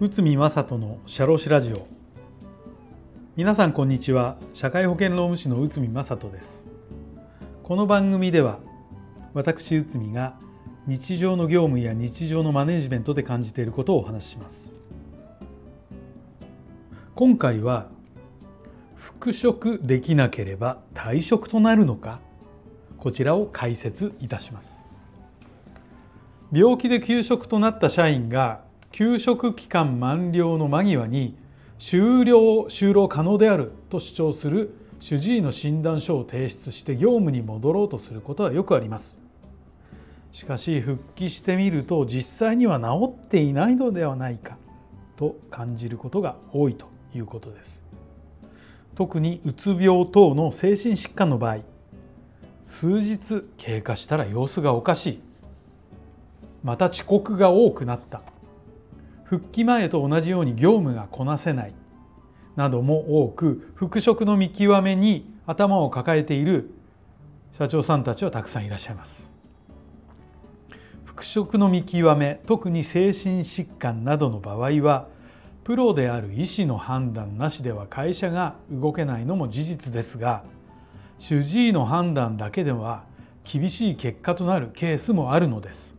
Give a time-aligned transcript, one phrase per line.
[0.00, 1.86] 内海正人の社労士ラジオ。
[3.36, 4.36] 皆さんこんにちは。
[4.52, 6.66] 社会保険労務士の内海正人です。
[7.62, 8.58] この番組では
[9.32, 10.34] 私内海が
[10.86, 14.76] 日常の業務や日常のマネジメントで感じていることをお話しします。
[17.14, 17.88] 今回は
[18.96, 22.20] 復職できなければ退職となるのか
[22.98, 24.81] こちらを解説いたします。
[26.52, 28.60] 病気で休職となった社員が
[28.90, 31.34] 休職期間満了の間際に
[31.78, 39.22] 終了就労可能であると主張する主治医の診断書を提出して業務に戻ろうとすることはよくあります。
[40.30, 44.58] しかし復帰してみると実際には治っていないのではないか
[45.16, 47.82] と感じることが多いということです。
[48.94, 51.58] 特にうつ病等の精神疾患の場合
[52.62, 55.31] 数日経過したら様子がおかしい。
[56.62, 58.22] また遅刻が多くなった。
[59.24, 61.74] 復帰前と同じように業務がこなせない。
[62.56, 66.70] なども多く復職の見極めに頭を抱えている
[67.58, 69.34] 社長さんたちはたくさんいらっしゃいます。
[71.04, 75.08] 復職の見極め特に精神疾患などの場合は
[75.62, 80.42] プロである医師の判断なしでは会社が動けないのも事実ですが
[81.18, 83.04] 主治医の判断だけでは
[83.44, 85.96] 厳しい結果となるケースもあるのです。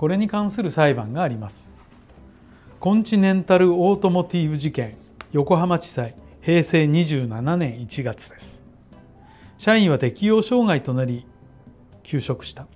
[0.00, 1.70] これに関する裁判があります。
[2.78, 4.96] コンチネンタルオートモティブ事件
[5.30, 8.64] 横浜地裁平成27年1月です。
[9.58, 11.26] 社員は適応障害となり
[12.02, 12.66] 休職した。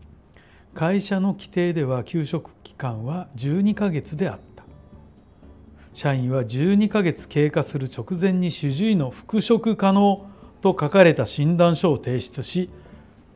[0.74, 4.64] 会社の規定では休職期間は12ヶ月であった。
[5.94, 10.26] 社員は12ヶ月経過する直前に主治医の復職可能
[10.60, 12.68] と書かれた診断書を提出し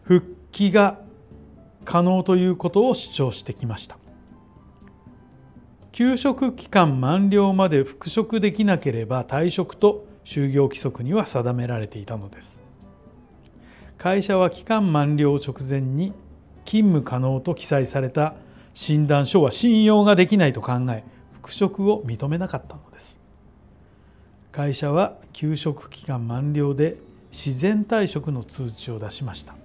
[0.03, 1.08] 復帰が
[1.89, 3.97] 可能ということを主張してきました。
[5.91, 12.62] 休職期間満了まで復職できなければ退職と就業規則には定められていたのです。
[13.97, 16.12] 会社は期間満了直前に
[16.66, 18.34] 勤務可能と記載された
[18.75, 23.19] 診断書は信用ができないと考え復職を認めなかったのです。
[24.53, 26.98] 会社は休職期間満了で
[27.31, 29.56] 自然退職の通知を出しました。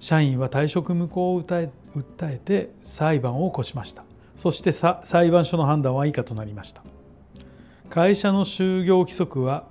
[0.00, 4.04] 社員は退職無効を訴え訴えて裁判を起こしました。
[4.34, 6.82] そして裁判所の判断は以下となりました。
[7.90, 9.66] 会社の就業規則は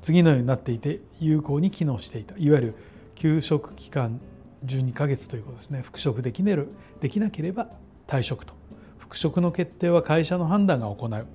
[0.00, 2.36] 次のようになっていて有効に機能していた。
[2.38, 2.74] いわゆる
[3.16, 4.20] 休職期間
[4.64, 5.82] 12ヶ月ということですね。
[5.82, 6.68] 復職できる
[7.00, 7.70] できなければ
[8.06, 8.54] 退職と。
[8.98, 11.26] 復職の決定は会社の判断が行う。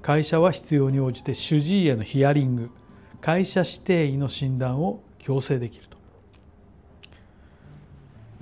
[0.00, 2.70] 会社は必要に応じて主治医へのヒアリング。
[3.20, 5.93] 会社指定医の診断を強制できると。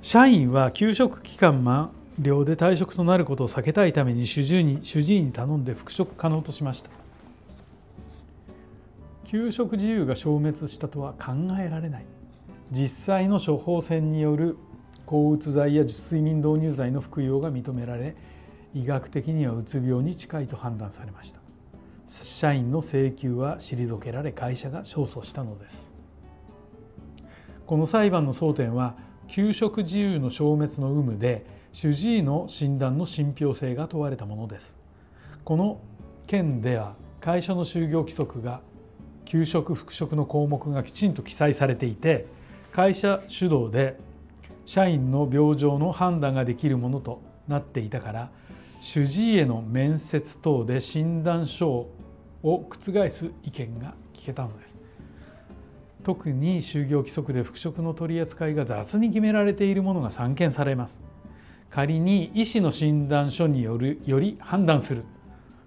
[0.03, 6.91] 社員は休職期間満了で退職となることを避けたいために主治医に主治医に頼んで復職可能としました。
[9.27, 12.05] 休職自由が消滅したとは考えられない。
[12.73, 14.59] 実際の処方箋による
[15.07, 18.17] 抗うつ剤や睡眠導入剤の服用が認められ
[18.75, 21.39] 医学的にはうつ病に近いと判断されました。
[22.09, 25.93] 社員の請求は退けられ会社が勝訴したのです。
[27.67, 28.97] この裁判の争点は
[29.33, 34.79] 給食自由の消滅の有無で主治医の診断の信憑性が問われたものです。
[35.43, 35.81] この
[36.27, 38.61] 件では会社の就業規則が
[39.25, 42.27] 給食復職の項目がきちんと記載されていて
[42.73, 43.97] 会社主導で
[44.67, 48.31] 社員の病状の判断ができるものとなっていたから
[48.83, 51.91] 主治医への面接等で診断書を
[52.43, 52.69] 覆
[53.09, 54.72] す意見が聞けたのです。
[56.05, 61.03] 特に就業規則で復職の取り扱いが雑に決められているものが散見されます。
[61.71, 65.05] 仮に医師の診断書によるより判断する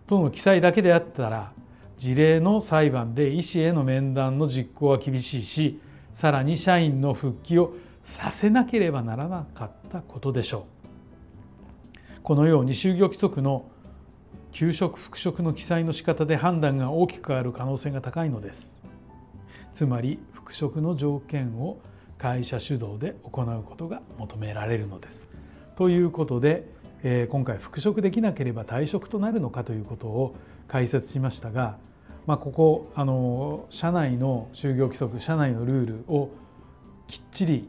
[0.05, 1.51] との記載だけであったら
[1.97, 5.79] 事例の裁判で医師への面談の実行は厳しいし
[6.11, 12.21] さらに社員の復帰をさせなければならなかったことでしょう。
[12.21, 13.65] このように就業規則の
[14.51, 18.74] 休職復職の記載の仕方で判断が大きく変わる可能性が高いのです。
[19.75, 21.79] つまり復職の条件を
[22.17, 25.21] 会社主導で行うことが求められるのです。
[25.75, 26.65] ということで、
[27.03, 30.33] え今回復職できなければ退職となるのかということを
[30.69, 31.77] 解説しましたが、
[32.25, 36.29] まあ、ここあの社内の就業規則社内のルールを
[37.09, 37.67] きっちり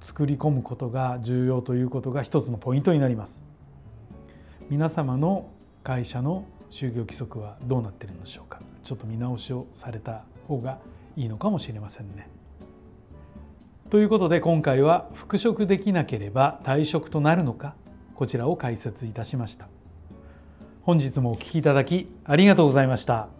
[0.00, 3.42] 作り込むことが重要ということが一つのポイントになります。
[4.68, 5.50] 皆様の
[5.82, 10.78] 会社の就業規則はどうなってるのでしょうかちょっと見直しをされた方が
[11.20, 12.28] いいのかもしれませんね。
[13.90, 17.74] ということで今回は復職できなければ退職となるのか
[18.14, 19.68] こちらを解説いたしました。
[20.82, 23.39] 本日もお聴きいただきありがとうございました。